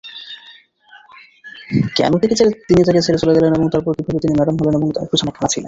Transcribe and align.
কেন 1.97 2.11
তিনি 2.21 2.33
তাকে 2.87 3.01
ছেড়ে 3.01 3.21
চলে 3.21 3.35
গেলেন 3.37 3.51
এবং 3.51 3.67
তারপর 3.73 3.91
কীভাবে 3.97 4.19
তিনি 4.23 4.33
ম্যাডাম 4.37 4.55
হলেন 4.59 4.75
এবং 4.77 4.89
এর 4.95 5.07
পিছনে 5.11 5.31
কারা 5.31 5.47
ছিলেন। 5.47 5.59